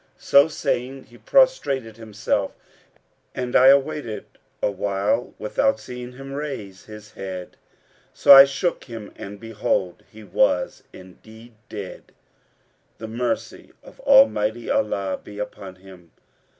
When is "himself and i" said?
1.97-3.67